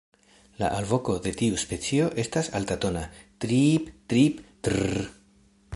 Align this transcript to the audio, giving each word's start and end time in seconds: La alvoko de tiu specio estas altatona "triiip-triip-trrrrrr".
La 0.61 0.69
alvoko 0.77 1.17
de 1.25 1.33
tiu 1.41 1.59
specio 1.63 2.07
estas 2.23 2.49
altatona 2.61 3.05
"triiip-triip-trrrrrr". 3.45 5.07